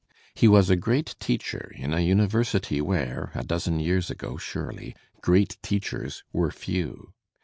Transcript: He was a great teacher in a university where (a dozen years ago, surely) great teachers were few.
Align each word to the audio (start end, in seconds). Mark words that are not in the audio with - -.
He 0.33 0.47
was 0.47 0.71
a 0.71 0.75
great 0.75 1.15
teacher 1.19 1.71
in 1.75 1.93
a 1.93 1.99
university 1.99 2.81
where 2.81 3.29
(a 3.35 3.43
dozen 3.43 3.79
years 3.79 4.09
ago, 4.09 4.35
surely) 4.35 4.95
great 5.21 5.57
teachers 5.61 6.23
were 6.33 6.49
few. 6.49 7.13